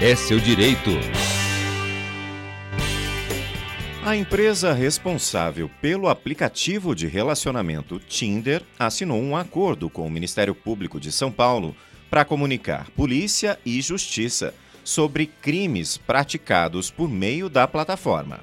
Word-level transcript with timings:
é 0.00 0.14
seu 0.16 0.40
direito. 0.40 0.90
A 4.04 4.16
empresa 4.16 4.72
responsável 4.72 5.70
pelo 5.80 6.08
aplicativo 6.08 6.94
de 6.94 7.06
relacionamento 7.06 7.98
Tinder 7.98 8.62
assinou 8.78 9.20
um 9.20 9.36
acordo 9.36 9.88
com 9.88 10.06
o 10.06 10.10
Ministério 10.10 10.54
Público 10.54 11.00
de 11.00 11.10
São 11.10 11.30
Paulo 11.30 11.74
para 12.10 12.24
comunicar 12.24 12.90
polícia 12.90 13.58
e 13.64 13.80
justiça 13.80 14.52
sobre 14.82 15.26
crimes 15.26 15.96
praticados 15.96 16.90
por 16.90 17.08
meio 17.08 17.48
da 17.48 17.66
plataforma. 17.66 18.40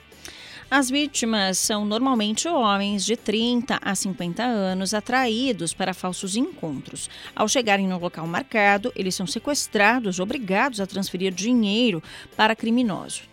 As 0.73 0.89
vítimas 0.89 1.57
são 1.57 1.83
normalmente 1.83 2.47
homens 2.47 3.04
de 3.04 3.17
30 3.17 3.77
a 3.81 3.93
50 3.93 4.41
anos 4.41 4.93
atraídos 4.93 5.73
para 5.73 5.93
falsos 5.93 6.37
encontros. 6.37 7.09
Ao 7.36 7.45
chegarem 7.45 7.89
no 7.89 7.99
local 7.99 8.25
marcado, 8.25 8.89
eles 8.95 9.13
são 9.13 9.27
sequestrados, 9.27 10.18
obrigados 10.18 10.79
a 10.79 10.87
transferir 10.87 11.33
dinheiro 11.33 12.01
para 12.37 12.55
criminosos. 12.55 13.23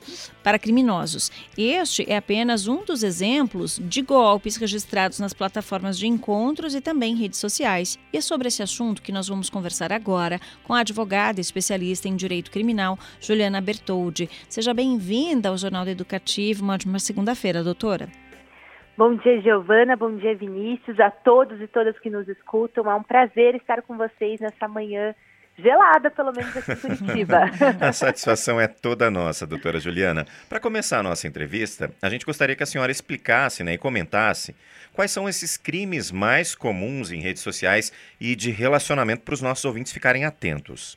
Para 0.48 0.58
criminosos. 0.58 1.30
Este 1.58 2.10
é 2.10 2.16
apenas 2.16 2.66
um 2.66 2.82
dos 2.82 3.02
exemplos 3.02 3.78
de 3.84 4.00
golpes 4.00 4.56
registrados 4.56 5.20
nas 5.20 5.34
plataformas 5.34 5.98
de 5.98 6.06
encontros 6.06 6.74
e 6.74 6.80
também 6.80 7.14
redes 7.14 7.38
sociais. 7.38 7.98
E 8.10 8.16
é 8.16 8.20
sobre 8.22 8.48
esse 8.48 8.62
assunto 8.62 9.02
que 9.02 9.12
nós 9.12 9.28
vamos 9.28 9.50
conversar 9.50 9.92
agora 9.92 10.40
com 10.64 10.72
a 10.72 10.80
advogada 10.80 11.38
especialista 11.38 12.08
em 12.08 12.16
direito 12.16 12.50
criminal, 12.50 12.98
Juliana 13.20 13.60
Bertoldi. 13.60 14.30
Seja 14.48 14.72
bem-vinda 14.72 15.50
ao 15.50 15.58
Jornal 15.58 15.86
Educativo. 15.86 16.64
Uma 16.64 16.72
ótima 16.72 16.98
segunda 16.98 17.34
segunda-feira, 17.34 17.62
doutora. 17.62 18.08
Bom 18.96 19.16
dia, 19.16 19.42
Giovana. 19.42 19.96
Bom 19.96 20.16
dia, 20.16 20.34
Vinícius. 20.34 20.98
A 20.98 21.10
todos 21.10 21.60
e 21.60 21.66
todas 21.66 21.98
que 21.98 22.08
nos 22.08 22.26
escutam. 22.26 22.90
É 22.90 22.94
um 22.94 23.02
prazer 23.02 23.54
estar 23.54 23.82
com 23.82 23.98
vocês 23.98 24.40
nessa 24.40 24.66
manhã 24.66 25.14
gelada, 25.58 26.10
pelo 26.10 26.32
menos 26.32 26.56
aqui 26.56 26.72
em 26.72 26.76
Curitiba. 26.96 27.50
a 27.80 27.92
satisfação 27.92 28.60
é 28.60 28.68
toda 28.68 29.10
nossa, 29.10 29.46
doutora 29.46 29.80
Juliana. 29.80 30.24
Para 30.48 30.60
começar 30.60 31.00
a 31.00 31.02
nossa 31.02 31.26
entrevista, 31.26 31.90
a 32.00 32.08
gente 32.08 32.24
gostaria 32.24 32.54
que 32.54 32.62
a 32.62 32.66
senhora 32.66 32.92
explicasse 32.92 33.64
né, 33.64 33.74
e 33.74 33.78
comentasse 33.78 34.54
quais 34.94 35.10
são 35.10 35.28
esses 35.28 35.56
crimes 35.56 36.10
mais 36.10 36.54
comuns 36.54 37.10
em 37.10 37.20
redes 37.20 37.42
sociais 37.42 37.92
e 38.20 38.36
de 38.36 38.50
relacionamento 38.50 39.22
para 39.22 39.34
os 39.34 39.42
nossos 39.42 39.64
ouvintes 39.64 39.92
ficarem 39.92 40.24
atentos. 40.24 40.96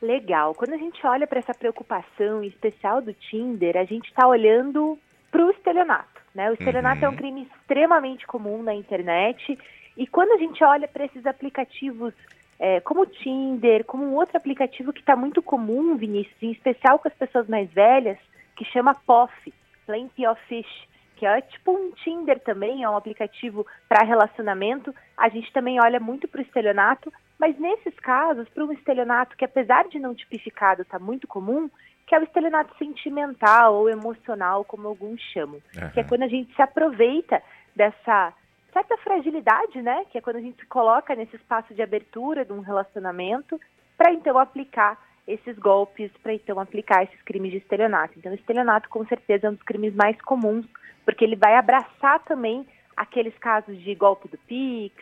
Legal. 0.00 0.54
Quando 0.54 0.72
a 0.72 0.78
gente 0.78 1.06
olha 1.06 1.26
para 1.26 1.38
essa 1.38 1.54
preocupação 1.54 2.42
especial 2.42 3.00
do 3.00 3.12
Tinder, 3.14 3.76
a 3.76 3.84
gente 3.84 4.08
está 4.08 4.26
olhando 4.26 4.98
para 5.30 5.46
o 5.46 5.50
estelionato. 5.50 6.20
Né? 6.34 6.50
O 6.50 6.54
estelionato 6.54 7.00
uhum. 7.00 7.04
é 7.04 7.08
um 7.08 7.12
uhum. 7.12 7.16
crime 7.16 7.48
extremamente 7.54 8.26
comum 8.26 8.62
na 8.62 8.74
internet 8.74 9.58
e 9.96 10.06
quando 10.06 10.32
a 10.32 10.38
gente 10.38 10.64
olha 10.64 10.88
para 10.88 11.04
esses 11.04 11.24
aplicativos 11.26 12.14
é, 12.62 12.80
como 12.80 13.00
o 13.00 13.06
Tinder, 13.06 13.84
como 13.84 14.04
um 14.04 14.14
outro 14.14 14.36
aplicativo 14.36 14.92
que 14.92 15.00
está 15.00 15.16
muito 15.16 15.42
comum, 15.42 15.96
Vinícius, 15.96 16.40
em 16.40 16.52
especial 16.52 16.96
com 16.96 17.08
as 17.08 17.14
pessoas 17.14 17.48
mais 17.48 17.68
velhas, 17.72 18.16
que 18.54 18.64
chama 18.66 18.94
POF, 18.94 19.52
Plenty 19.84 20.24
of 20.28 20.40
Fish, 20.46 20.88
que 21.16 21.26
é 21.26 21.40
tipo 21.40 21.72
um 21.72 21.90
Tinder 21.90 22.38
também, 22.38 22.84
é 22.84 22.88
um 22.88 22.96
aplicativo 22.96 23.66
para 23.88 24.06
relacionamento. 24.06 24.94
A 25.16 25.28
gente 25.28 25.52
também 25.52 25.80
olha 25.80 25.98
muito 25.98 26.28
para 26.28 26.38
o 26.38 26.42
estelionato, 26.44 27.12
mas 27.36 27.58
nesses 27.58 27.96
casos, 27.96 28.48
para 28.50 28.64
um 28.64 28.70
estelionato 28.70 29.36
que 29.36 29.44
apesar 29.44 29.88
de 29.88 29.98
não 29.98 30.14
tipificado 30.14 30.82
está 30.82 31.00
muito 31.00 31.26
comum, 31.26 31.68
que 32.06 32.14
é 32.14 32.20
o 32.20 32.22
estelionato 32.22 32.78
sentimental 32.78 33.74
ou 33.74 33.90
emocional, 33.90 34.64
como 34.64 34.86
alguns 34.86 35.20
chamam, 35.32 35.60
uhum. 35.74 35.90
que 35.90 35.98
é 35.98 36.04
quando 36.04 36.22
a 36.22 36.28
gente 36.28 36.54
se 36.54 36.62
aproveita 36.62 37.42
dessa 37.74 38.32
certa 38.72 38.96
fragilidade, 38.98 39.82
né, 39.82 40.04
que 40.10 40.18
é 40.18 40.20
quando 40.20 40.36
a 40.36 40.40
gente 40.40 40.60
se 40.60 40.66
coloca 40.66 41.14
nesse 41.14 41.36
espaço 41.36 41.74
de 41.74 41.82
abertura 41.82 42.44
de 42.44 42.52
um 42.52 42.60
relacionamento 42.60 43.60
para 43.96 44.12
então 44.12 44.38
aplicar 44.38 44.98
esses 45.26 45.56
golpes, 45.58 46.10
para 46.22 46.34
então 46.34 46.58
aplicar 46.58 47.04
esses 47.04 47.20
crimes 47.22 47.52
de 47.52 47.58
estelionato. 47.58 48.18
Então, 48.18 48.32
o 48.32 48.34
estelionato 48.34 48.88
com 48.88 49.06
certeza 49.06 49.46
é 49.46 49.50
um 49.50 49.54
dos 49.54 49.62
crimes 49.62 49.94
mais 49.94 50.20
comuns, 50.22 50.66
porque 51.04 51.24
ele 51.24 51.36
vai 51.36 51.54
abraçar 51.54 52.20
também 52.24 52.66
aqueles 52.96 53.36
casos 53.38 53.78
de 53.80 53.94
golpe 53.94 54.28
do 54.28 54.38
Pix, 54.38 54.94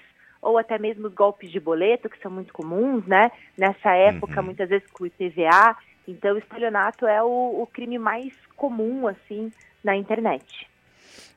ou 0.42 0.58
até 0.58 0.78
mesmo 0.78 1.06
os 1.06 1.14
golpes 1.14 1.50
de 1.50 1.60
boleto, 1.60 2.08
que 2.08 2.20
são 2.20 2.30
muito 2.30 2.52
comuns, 2.52 3.06
né? 3.06 3.30
Nessa 3.56 3.94
época, 3.94 4.40
uhum. 4.40 4.46
muitas 4.46 4.68
vezes 4.68 4.90
com 4.90 5.04
o 5.04 5.06
IPVA. 5.06 5.76
Então, 6.08 6.34
o 6.34 6.38
estelionato 6.38 7.06
é 7.06 7.22
o, 7.22 7.62
o 7.62 7.66
crime 7.66 7.98
mais 7.98 8.34
comum, 8.56 9.06
assim, 9.06 9.52
na 9.84 9.96
internet. 9.96 10.69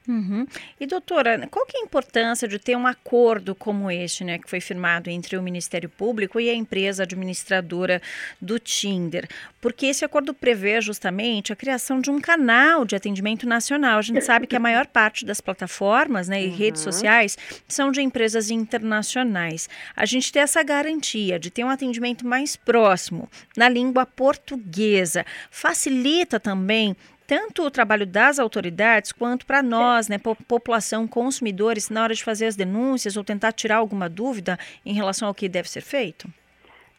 Uhum. 0.07 0.45
E 0.79 0.85
doutora, 0.85 1.47
qual 1.49 1.65
que 1.65 1.77
é 1.77 1.79
a 1.79 1.83
importância 1.83 2.45
de 2.47 2.59
ter 2.59 2.75
um 2.75 2.85
acordo 2.85 3.55
como 3.55 3.89
este, 3.89 4.23
né, 4.23 4.37
que 4.37 4.49
foi 4.49 4.59
firmado 4.59 5.09
entre 5.09 5.37
o 5.37 5.41
Ministério 5.41 5.89
Público 5.89 6.39
e 6.39 6.49
a 6.49 6.53
empresa 6.53 7.03
administradora 7.03 8.01
do 8.41 8.59
Tinder? 8.59 9.27
Porque 9.61 9.85
esse 9.85 10.03
acordo 10.03 10.33
prevê 10.33 10.81
justamente 10.81 11.53
a 11.53 11.55
criação 11.55 12.01
de 12.01 12.11
um 12.11 12.19
canal 12.19 12.83
de 12.83 12.95
atendimento 12.95 13.47
nacional. 13.47 13.97
A 13.97 14.01
gente 14.01 14.19
sabe 14.25 14.45
que 14.45 14.55
a 14.55 14.59
maior 14.59 14.87
parte 14.87 15.25
das 15.25 15.39
plataformas 15.39 16.27
né, 16.27 16.43
e 16.43 16.49
uhum. 16.49 16.55
redes 16.55 16.81
sociais 16.81 17.37
são 17.65 17.89
de 17.89 18.01
empresas 18.01 18.49
internacionais. 18.49 19.69
A 19.95 20.05
gente 20.05 20.33
tem 20.33 20.41
essa 20.41 20.61
garantia 20.63 21.39
de 21.39 21.49
ter 21.49 21.63
um 21.63 21.69
atendimento 21.69 22.27
mais 22.27 22.57
próximo 22.57 23.29
na 23.55 23.69
língua 23.69 24.05
portuguesa. 24.05 25.25
Facilita 25.49 26.41
também 26.41 26.95
tanto 27.27 27.63
o 27.63 27.71
trabalho 27.71 28.05
das 28.05 28.39
autoridades 28.39 29.11
quanto 29.11 29.45
para 29.45 29.63
nós, 29.63 30.07
né, 30.07 30.17
população, 30.47 31.07
consumidores, 31.07 31.89
na 31.89 32.03
hora 32.03 32.13
de 32.13 32.23
fazer 32.23 32.45
as 32.45 32.55
denúncias 32.55 33.17
ou 33.17 33.23
tentar 33.23 33.51
tirar 33.51 33.77
alguma 33.77 34.09
dúvida 34.09 34.57
em 34.85 34.93
relação 34.93 35.27
ao 35.27 35.33
que 35.33 35.49
deve 35.49 35.69
ser 35.69 35.81
feito? 35.81 36.27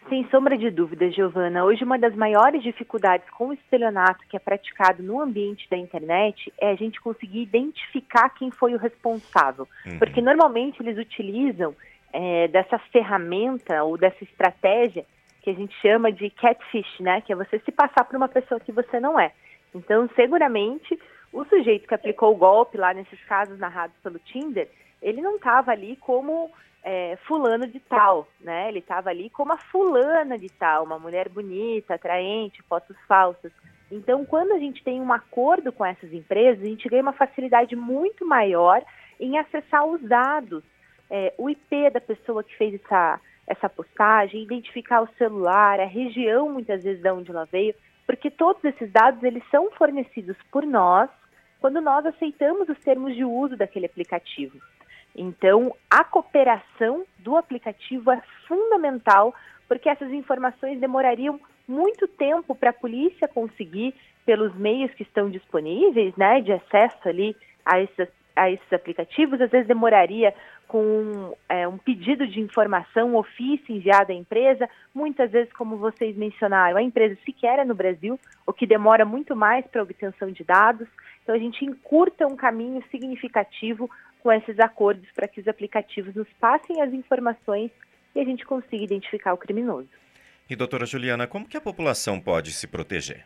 Sem 0.08 0.28
sombra 0.28 0.58
de 0.58 0.70
dúvida, 0.70 1.10
Giovana. 1.10 1.64
Hoje, 1.64 1.82
uma 1.82 1.98
das 1.98 2.14
maiores 2.14 2.62
dificuldades 2.62 3.28
com 3.30 3.48
o 3.48 3.52
estelionato 3.54 4.20
que 4.28 4.36
é 4.36 4.38
praticado 4.38 5.02
no 5.02 5.18
ambiente 5.18 5.66
da 5.70 5.78
internet 5.78 6.52
é 6.60 6.70
a 6.70 6.74
gente 6.74 7.00
conseguir 7.00 7.40
identificar 7.40 8.28
quem 8.30 8.50
foi 8.50 8.74
o 8.74 8.78
responsável. 8.78 9.66
Uhum. 9.86 9.98
Porque 9.98 10.20
normalmente 10.20 10.82
eles 10.82 10.98
utilizam 10.98 11.74
é, 12.12 12.48
dessa 12.48 12.78
ferramenta 12.78 13.82
ou 13.82 13.96
dessa 13.96 14.22
estratégia 14.22 15.06
que 15.40 15.50
a 15.50 15.54
gente 15.54 15.74
chama 15.80 16.12
de 16.12 16.28
catfish, 16.30 17.00
né? 17.00 17.22
Que 17.22 17.32
é 17.32 17.36
você 17.36 17.58
se 17.58 17.72
passar 17.72 18.04
por 18.04 18.16
uma 18.16 18.28
pessoa 18.28 18.60
que 18.60 18.72
você 18.72 19.00
não 19.00 19.18
é. 19.18 19.32
Então, 19.74 20.08
seguramente, 20.14 20.98
o 21.32 21.44
sujeito 21.44 21.88
que 21.88 21.94
aplicou 21.94 22.32
o 22.32 22.36
golpe 22.36 22.78
lá 22.78 22.94
nesses 22.94 23.22
casos 23.24 23.58
narrados 23.58 23.96
pelo 24.02 24.18
Tinder, 24.20 24.70
ele 25.02 25.20
não 25.20 25.36
estava 25.36 25.72
ali 25.72 25.96
como 25.96 26.50
é, 26.82 27.16
fulano 27.26 27.66
de 27.66 27.80
tal, 27.80 28.28
né? 28.40 28.68
Ele 28.68 28.78
estava 28.78 29.10
ali 29.10 29.28
como 29.30 29.52
a 29.52 29.58
fulana 29.58 30.38
de 30.38 30.48
tal, 30.50 30.84
uma 30.84 30.98
mulher 30.98 31.28
bonita, 31.28 31.94
atraente, 31.94 32.62
fotos 32.62 32.96
falsas. 33.08 33.50
Então, 33.90 34.24
quando 34.24 34.52
a 34.52 34.58
gente 34.58 34.82
tem 34.84 35.00
um 35.00 35.12
acordo 35.12 35.72
com 35.72 35.84
essas 35.84 36.12
empresas, 36.12 36.62
a 36.62 36.68
gente 36.68 36.88
ganha 36.88 37.02
uma 37.02 37.12
facilidade 37.12 37.74
muito 37.74 38.26
maior 38.26 38.82
em 39.18 39.38
acessar 39.38 39.84
os 39.86 40.00
dados, 40.02 40.62
é, 41.10 41.32
o 41.38 41.50
IP 41.50 41.90
da 41.90 42.00
pessoa 42.00 42.42
que 42.42 42.56
fez 42.56 42.74
essa, 42.74 43.20
essa 43.46 43.68
postagem, 43.68 44.42
identificar 44.42 45.00
o 45.02 45.08
celular, 45.18 45.80
a 45.80 45.86
região, 45.86 46.50
muitas 46.50 46.82
vezes, 46.82 47.02
de 47.02 47.10
onde 47.10 47.30
ela 47.30 47.44
veio 47.44 47.74
porque 48.06 48.30
todos 48.30 48.62
esses 48.64 48.90
dados 48.90 49.22
eles 49.22 49.42
são 49.50 49.70
fornecidos 49.72 50.36
por 50.50 50.64
nós 50.64 51.08
quando 51.60 51.80
nós 51.80 52.04
aceitamos 52.04 52.68
os 52.68 52.78
termos 52.80 53.14
de 53.14 53.24
uso 53.24 53.56
daquele 53.56 53.86
aplicativo. 53.86 54.58
Então, 55.16 55.74
a 55.88 56.04
cooperação 56.04 57.06
do 57.18 57.36
aplicativo 57.36 58.10
é 58.10 58.20
fundamental, 58.46 59.34
porque 59.68 59.88
essas 59.88 60.12
informações 60.12 60.80
demorariam 60.80 61.40
muito 61.66 62.06
tempo 62.06 62.54
para 62.54 62.70
a 62.70 62.74
polícia 62.74 63.28
conseguir, 63.28 63.94
pelos 64.26 64.54
meios 64.54 64.92
que 64.94 65.02
estão 65.02 65.30
disponíveis, 65.30 66.14
né, 66.16 66.40
de 66.40 66.52
acesso 66.52 67.08
ali 67.08 67.36
a 67.64 67.80
esses, 67.80 68.08
a 68.36 68.50
esses 68.50 68.72
aplicativos, 68.72 69.40
às 69.40 69.50
vezes 69.50 69.66
demoraria 69.66 70.34
com 70.66 71.36
é, 71.48 71.68
um 71.68 71.78
pedido 71.78 72.26
de 72.26 72.40
informação, 72.40 73.10
um 73.10 73.16
ofício 73.16 73.74
enviado 73.74 74.12
à 74.12 74.14
empresa, 74.14 74.68
muitas 74.94 75.30
vezes, 75.30 75.52
como 75.52 75.76
vocês 75.76 76.16
mencionaram, 76.16 76.76
a 76.76 76.82
empresa 76.82 77.16
sequer 77.24 77.60
é 77.60 77.64
no 77.64 77.74
Brasil, 77.74 78.18
o 78.46 78.52
que 78.52 78.66
demora 78.66 79.04
muito 79.04 79.36
mais 79.36 79.64
para 79.66 79.80
a 79.80 79.84
obtenção 79.84 80.30
de 80.30 80.42
dados. 80.42 80.88
Então, 81.22 81.34
a 81.34 81.38
gente 81.38 81.64
encurta 81.64 82.26
um 82.26 82.36
caminho 82.36 82.82
significativo 82.90 83.88
com 84.20 84.32
esses 84.32 84.58
acordos 84.58 85.08
para 85.14 85.28
que 85.28 85.40
os 85.40 85.46
aplicativos 85.46 86.14
nos 86.14 86.28
passem 86.40 86.80
as 86.80 86.92
informações 86.92 87.70
e 88.14 88.20
a 88.20 88.24
gente 88.24 88.44
consiga 88.44 88.84
identificar 88.84 89.34
o 89.34 89.38
criminoso. 89.38 89.88
E, 90.48 90.56
doutora 90.56 90.86
Juliana, 90.86 91.26
como 91.26 91.48
que 91.48 91.56
a 91.56 91.60
população 91.60 92.20
pode 92.20 92.52
se 92.52 92.66
proteger? 92.66 93.24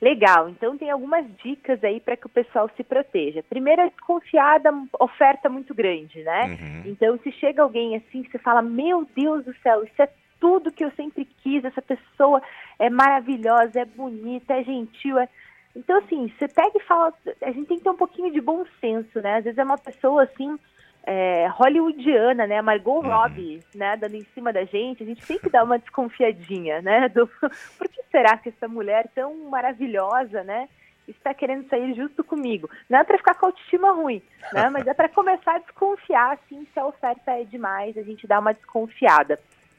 Legal, 0.00 0.48
então 0.48 0.78
tem 0.78 0.90
algumas 0.90 1.26
dicas 1.42 1.84
aí 1.84 2.00
para 2.00 2.16
que 2.16 2.24
o 2.24 2.30
pessoal 2.30 2.70
se 2.74 2.82
proteja. 2.82 3.42
Primeiro, 3.42 3.82
é 3.82 3.90
desconfiar 3.90 4.58
da 4.58 4.72
oferta 4.98 5.46
muito 5.50 5.74
grande, 5.74 6.22
né? 6.22 6.46
Uhum. 6.46 6.82
Então, 6.86 7.18
se 7.18 7.30
chega 7.32 7.62
alguém 7.62 7.96
assim, 7.96 8.24
você 8.24 8.38
fala: 8.38 8.62
Meu 8.62 9.06
Deus 9.14 9.44
do 9.44 9.54
céu, 9.58 9.84
isso 9.84 10.00
é 10.00 10.08
tudo 10.40 10.72
que 10.72 10.82
eu 10.82 10.90
sempre 10.92 11.26
quis, 11.42 11.62
essa 11.66 11.82
pessoa 11.82 12.40
é 12.78 12.88
maravilhosa, 12.88 13.80
é 13.80 13.84
bonita, 13.84 14.54
é 14.54 14.64
gentil. 14.64 15.18
É... 15.18 15.28
Então, 15.76 15.98
assim, 15.98 16.32
você 16.38 16.48
pega 16.48 16.78
e 16.78 16.86
fala: 16.86 17.12
A 17.42 17.52
gente 17.52 17.66
tem 17.66 17.76
que 17.76 17.84
ter 17.84 17.90
um 17.90 17.96
pouquinho 17.96 18.32
de 18.32 18.40
bom 18.40 18.64
senso, 18.80 19.20
né? 19.20 19.36
Às 19.36 19.44
vezes 19.44 19.58
é 19.58 19.64
uma 19.64 19.76
pessoa 19.76 20.22
assim 20.22 20.58
é, 21.04 21.48
hollywoodiana, 21.48 22.46
né? 22.46 22.60
Margot 22.60 23.00
uhum. 23.00 23.08
Robbie, 23.08 23.60
né? 23.74 23.96
Dando 23.96 24.14
em 24.14 24.24
cima 24.34 24.52
da 24.52 24.64
gente, 24.64 25.02
a 25.02 25.06
gente 25.06 25.26
tem 25.26 25.38
que 25.38 25.50
dar 25.50 25.64
uma 25.64 25.78
desconfiadinha, 25.78 26.82
né? 26.82 27.08
Do, 27.08 27.26
por 27.78 27.88
que 27.88 28.02
será 28.10 28.36
que 28.36 28.50
essa 28.50 28.68
mulher 28.68 29.08
tão 29.14 29.34
maravilhosa, 29.48 30.42
né? 30.44 30.68
Está 31.08 31.34
querendo 31.34 31.68
sair 31.68 31.94
justo 31.94 32.22
comigo. 32.22 32.70
Não 32.88 33.00
é 33.00 33.04
para 33.04 33.18
ficar 33.18 33.34
com 33.34 33.46
a 33.46 33.48
autoestima 33.48 33.92
ruim, 33.92 34.22
né? 34.52 34.68
Mas 34.70 34.86
é 34.86 34.94
para 34.94 35.08
começar 35.08 35.56
a 35.56 35.58
desconfiar, 35.58 36.34
assim, 36.34 36.66
se 36.72 36.78
a 36.78 36.86
oferta 36.86 37.32
é 37.32 37.44
demais, 37.44 37.96
a 37.96 38.02
gente 38.02 38.26
dá 38.26 38.38
uma 38.38 38.52
desconfiada. 38.52 39.38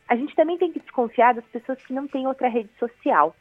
A 0.09 0.15
gente 0.15 0.35
também 0.35 0.57
tem 0.57 0.71
que 0.71 0.79
desconfiar 0.81 1.33
das 1.33 1.45
pessoas 1.45 1.81
que 1.85 1.93
não 1.93 2.07
têm 2.07 2.27
outra 2.27 2.49
rede 2.49 2.69
social. 2.77 3.33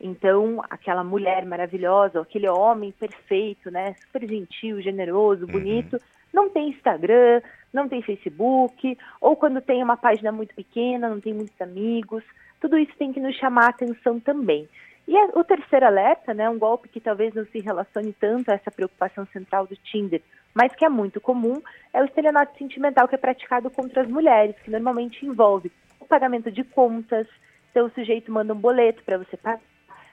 Então, 0.00 0.62
aquela 0.70 1.02
mulher 1.02 1.44
maravilhosa, 1.44 2.20
aquele 2.20 2.48
homem 2.48 2.92
perfeito, 2.92 3.70
né? 3.70 3.94
Super 3.94 4.28
gentil, 4.28 4.80
generoso, 4.80 5.46
uhum. 5.46 5.50
bonito. 5.50 5.94
Uhum 5.94 6.14
não 6.34 6.50
tem 6.50 6.70
Instagram, 6.70 7.40
não 7.72 7.88
tem 7.88 8.02
Facebook, 8.02 8.98
ou 9.20 9.36
quando 9.36 9.60
tem 9.60 9.82
uma 9.82 9.96
página 9.96 10.32
muito 10.32 10.54
pequena, 10.54 11.08
não 11.08 11.20
tem 11.20 11.32
muitos 11.32 11.58
amigos. 11.60 12.24
Tudo 12.60 12.76
isso 12.76 12.92
tem 12.98 13.12
que 13.12 13.20
nos 13.20 13.36
chamar 13.36 13.66
a 13.66 13.70
atenção 13.70 14.18
também. 14.18 14.68
E 15.06 15.16
o 15.38 15.44
terceiro 15.44 15.86
alerta, 15.86 16.34
né, 16.34 16.48
um 16.48 16.58
golpe 16.58 16.88
que 16.88 17.00
talvez 17.00 17.32
não 17.34 17.44
se 17.46 17.60
relacione 17.60 18.12
tanto 18.14 18.50
a 18.50 18.54
essa 18.54 18.70
preocupação 18.70 19.26
central 19.26 19.66
do 19.66 19.76
Tinder, 19.76 20.20
mas 20.54 20.74
que 20.74 20.84
é 20.84 20.88
muito 20.88 21.20
comum, 21.20 21.62
é 21.92 22.00
o 22.00 22.06
estelionato 22.06 22.56
sentimental 22.58 23.06
que 23.06 23.14
é 23.14 23.18
praticado 23.18 23.70
contra 23.70 24.02
as 24.02 24.08
mulheres, 24.08 24.56
que 24.64 24.70
normalmente 24.70 25.24
envolve 25.24 25.70
o 26.00 26.06
pagamento 26.06 26.50
de 26.50 26.64
contas, 26.64 27.26
então 27.70 27.86
o 27.86 27.90
sujeito 27.90 28.32
manda 28.32 28.54
um 28.54 28.58
boleto 28.58 29.02
para 29.04 29.18
você 29.18 29.36
pagar, 29.36 29.60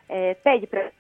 é, 0.10 0.34
pede 0.36 0.68
para 0.68 0.92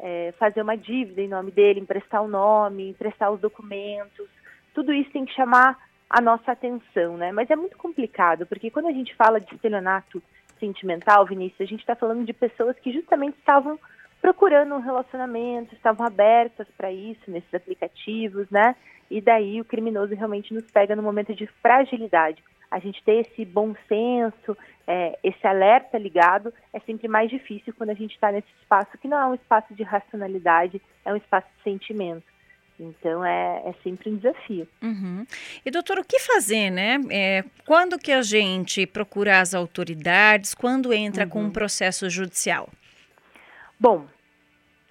é, 0.00 0.34
fazer 0.38 0.60
uma 0.60 0.76
dívida 0.76 1.22
em 1.22 1.28
nome 1.28 1.50
dele, 1.50 1.80
emprestar 1.80 2.22
o 2.22 2.28
nome, 2.28 2.90
emprestar 2.90 3.32
os 3.32 3.40
documentos, 3.40 4.28
tudo 4.74 4.92
isso 4.92 5.10
tem 5.10 5.24
que 5.24 5.34
chamar 5.34 5.78
a 6.10 6.20
nossa 6.20 6.52
atenção, 6.52 7.16
né? 7.16 7.32
Mas 7.32 7.50
é 7.50 7.56
muito 7.56 7.76
complicado, 7.78 8.46
porque 8.46 8.70
quando 8.70 8.86
a 8.86 8.92
gente 8.92 9.14
fala 9.14 9.40
de 9.40 9.54
estelionato 9.54 10.22
sentimental, 10.58 11.24
Vinícius, 11.24 11.60
a 11.60 11.64
gente 11.64 11.80
está 11.80 11.94
falando 11.94 12.24
de 12.24 12.32
pessoas 12.32 12.78
que 12.78 12.92
justamente 12.92 13.38
estavam 13.38 13.78
procurando 14.20 14.74
um 14.74 14.80
relacionamento, 14.80 15.74
estavam 15.74 16.06
abertas 16.06 16.66
para 16.76 16.90
isso 16.90 17.30
nesses 17.30 17.52
aplicativos, 17.52 18.48
né? 18.50 18.74
E 19.10 19.20
daí 19.20 19.60
o 19.60 19.64
criminoso 19.64 20.14
realmente 20.14 20.54
nos 20.54 20.64
pega 20.70 20.96
no 20.96 21.02
momento 21.02 21.34
de 21.34 21.46
fragilidade. 21.60 22.42
A 22.70 22.78
gente 22.78 23.02
ter 23.04 23.20
esse 23.20 23.44
bom 23.44 23.74
senso, 23.86 24.56
é, 24.86 25.18
esse 25.22 25.46
alerta 25.46 25.98
ligado, 25.98 26.52
é 26.72 26.80
sempre 26.80 27.06
mais 27.06 27.30
difícil 27.30 27.74
quando 27.76 27.90
a 27.90 27.94
gente 27.94 28.14
está 28.14 28.32
nesse 28.32 28.48
espaço 28.60 28.96
que 28.98 29.06
não 29.06 29.18
é 29.18 29.26
um 29.26 29.34
espaço 29.34 29.74
de 29.74 29.82
racionalidade, 29.82 30.80
é 31.04 31.12
um 31.12 31.16
espaço 31.16 31.46
de 31.56 31.62
sentimento. 31.62 32.33
Então 32.78 33.24
é, 33.24 33.62
é 33.66 33.74
sempre 33.82 34.10
um 34.10 34.16
desafio. 34.16 34.66
Uhum. 34.82 35.24
E 35.64 35.70
doutor, 35.70 35.98
o 35.98 36.04
que 36.04 36.18
fazer, 36.18 36.70
né? 36.70 36.98
É, 37.10 37.44
quando 37.66 37.98
que 37.98 38.10
a 38.12 38.22
gente 38.22 38.86
procura 38.86 39.40
as 39.40 39.54
autoridades? 39.54 40.54
Quando 40.54 40.92
entra 40.92 41.24
uhum. 41.24 41.30
com 41.30 41.42
um 41.42 41.50
processo 41.50 42.08
judicial? 42.10 42.68
Bom, 43.78 44.06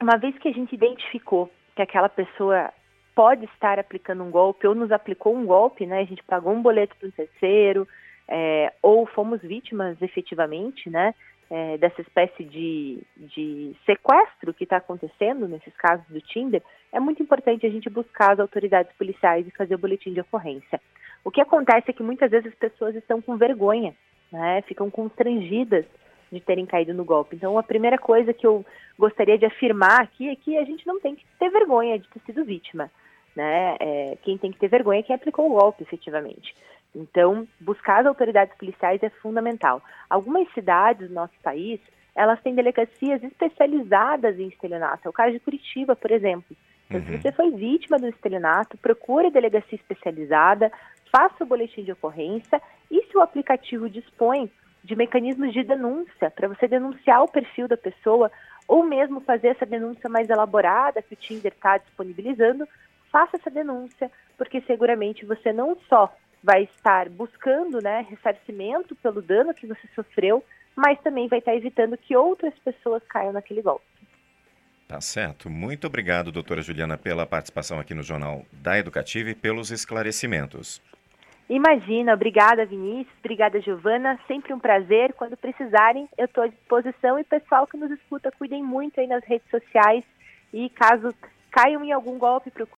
uma 0.02 0.18
vez 0.18 0.38
que 0.38 0.48
a 0.48 0.54
gente 0.54 0.74
identificou 0.74 1.52
que 1.76 1.82
aquela 1.82 2.10
pessoa 2.10 2.72
pode 3.16 3.46
estar 3.46 3.80
aplicando 3.80 4.24
um 4.24 4.32
golpe 4.32 4.68
ou 4.68 4.76
nos 4.76 4.92
aplicou 4.92 5.36
um 5.36 5.46
golpe, 5.46 5.86
né? 5.86 6.02
A 6.02 6.06
gente 6.06 6.24
pagou 6.24 6.54
um 6.54 6.62
boleto 6.62 6.96
para 6.98 7.08
um 7.08 7.12
terceiro, 7.12 7.88
é, 8.28 8.74
ou 8.82 9.06
fomos 9.06 9.42
vítimas 9.42 10.02
efetivamente, 10.02 10.90
né? 10.90 11.14
É, 11.50 11.78
dessa 11.78 12.02
espécie 12.02 12.44
de, 12.44 13.04
de 13.16 13.76
sequestro 13.86 14.54
que 14.54 14.64
está 14.64 14.78
acontecendo 14.78 15.48
nesses 15.48 15.76
casos 15.76 16.06
do 16.08 16.20
Tinder, 16.22 16.64
é 16.92 17.00
muito 17.00 17.22
importante 17.22 17.66
a 17.66 17.70
gente 17.70 17.90
buscar 17.90 18.32
as 18.32 18.40
autoridades 18.40 18.92
policiais 18.98 19.46
e 19.46 19.52
fazer 19.52 19.76
o 19.76 19.78
boletim 19.78 20.14
de 20.14 20.22
ocorrência. 20.22 20.80
O 21.24 21.32
que 21.32 21.42
acontece 21.42 21.90
é 21.90 21.94
que 21.94 22.04
muitas 22.04 22.32
vezes 22.32 22.52
as 22.52 22.58
pessoas 22.58 22.96
estão 22.96 23.22
com 23.22 23.38
vergonha, 23.38 23.94
né? 24.32 24.62
ficam 24.64 24.90
constrangidas 24.90 25.86
de 26.32 26.40
terem 26.40 26.66
caído 26.66 26.94
no 26.94 27.06
golpe. 27.06 27.36
Então, 27.36 27.58
a 27.58 27.64
primeira 27.64 27.98
coisa 27.98 28.34
que 28.34 28.46
eu 28.46 28.66
gostaria 28.98 29.38
de 29.38 29.46
afirmar 29.46 30.02
aqui 30.02 30.30
é 30.30 30.36
que 30.36 30.58
a 30.58 30.64
gente 30.64 30.86
não 30.86 31.00
tem 31.00 31.16
que 31.16 31.26
ter 31.40 31.50
vergonha 31.50 32.00
de 32.00 32.08
ter 32.10 32.20
sido 32.26 32.44
vítima. 32.44 32.92
Né? 33.36 33.76
É, 33.80 34.18
quem 34.24 34.38
tem 34.38 34.52
que 34.52 34.60
ter 34.60 34.68
vergonha 34.68 35.00
é 35.00 35.04
quem 35.04 35.16
aplicou 35.16 35.50
o 35.50 35.54
golpe, 35.54 35.84
efetivamente. 35.84 36.56
Então, 36.96 37.48
buscar 37.60 38.02
as 38.02 38.06
autoridades 38.06 38.56
policiais 38.58 39.02
é 39.02 39.10
fundamental. 39.10 39.82
Algumas 40.10 40.52
cidades 40.54 41.08
do 41.08 41.14
nosso 41.14 41.34
país, 41.42 41.80
elas 42.16 42.40
têm 42.42 42.54
delegacias 42.54 43.24
especializadas 43.24 44.40
em 44.40 44.48
estelionato. 44.48 45.08
É 45.08 45.10
o 45.10 45.14
caso 45.14 45.32
de 45.32 45.40
Curitiba, 45.40 45.96
por 45.96 46.12
exemplo. 46.12 46.56
Então, 46.88 47.00
uhum. 47.00 47.06
se 47.06 47.22
você 47.22 47.32
foi 47.32 47.52
vítima 47.52 47.98
do 47.98 48.08
estelionato, 48.08 48.78
procure 48.78 49.28
a 49.28 49.32
delegacia 49.32 49.76
especializada, 49.76 50.72
faça 51.12 51.44
o 51.44 51.48
boletim 51.48 51.84
de 51.84 51.92
ocorrência 51.92 52.62
e 52.92 53.04
se 53.06 53.18
o 53.18 53.22
aplicativo 53.22 53.90
dispõe 53.90 54.52
de 54.84 54.96
mecanismos 54.96 55.54
de 55.54 55.64
denúncia 55.64 56.30
para 56.30 56.48
você 56.48 56.68
denunciar 56.68 57.24
o 57.24 57.32
perfil 57.32 57.68
da 57.68 57.78
pessoa 57.78 58.32
ou 58.68 58.84
mesmo 58.84 59.22
fazer 59.22 59.50
essa 59.50 59.66
denúncia 59.66 60.10
mais 60.10 60.30
elaborada 60.30 61.02
que 61.02 61.14
o 61.14 61.18
Tinder 61.18 61.54
está 61.54 61.78
disponibilizando, 61.78 62.68
faça 63.12 63.38
essa 63.38 63.50
denúncia, 63.50 64.12
porque 64.38 64.62
seguramente 64.62 65.26
você 65.26 65.54
não 65.54 65.78
só 65.88 66.14
vai 66.44 66.64
estar 66.64 67.10
buscando 67.10 67.82
né, 67.82 68.06
ressarcimento 68.10 68.96
pelo 68.96 69.22
dano 69.22 69.54
que 69.54 69.66
você 69.66 69.88
sofreu, 69.96 70.44
mas 70.76 71.00
também 71.02 71.28
vai 71.28 71.40
estar 71.40 71.56
evitando 71.56 71.98
que 71.98 72.16
outras 72.16 72.54
pessoas 72.60 73.02
caiam 73.08 73.32
naquele 73.32 73.62
golpe. 73.62 73.86
Tá 74.88 75.00
certo. 75.00 75.50
Muito 75.50 75.88
obrigado, 75.88 76.32
doutora 76.32 76.62
Juliana, 76.62 76.98
pela 76.98 77.26
participação 77.26 77.80
aqui 77.80 77.94
no 77.94 78.04
Jornal 78.04 78.46
da 78.52 78.78
Educativa 78.78 79.30
e 79.30 79.36
pelos 79.36 79.72
esclarecimentos. 79.72 80.82
Imagina, 81.50 82.14
obrigada 82.14 82.66
Vinícius, 82.66 83.16
obrigada 83.20 83.60
Giovana, 83.62 84.20
sempre 84.28 84.54
um 84.54 84.60
prazer. 84.60 85.14
Quando 85.14 85.36
precisarem, 85.36 86.08
eu 86.18 86.26
estou 86.26 86.44
à 86.44 86.48
disposição 86.48 87.20
e 87.20 87.24
pessoal 87.24 87.68
que 87.68 87.78
nos 87.78 87.92
escuta, 87.92 88.32
cuidem 88.32 88.64
muito 88.64 89.00
aí 89.00 89.08
nas 89.08 89.24
redes 89.24 89.50
sociais 89.50 90.04
e 90.54 90.70
caso 90.70 91.14
caiam 91.52 91.84
em 91.84 91.92
algum 91.92 92.18
golpe, 92.18 92.50
procurem 92.50 92.72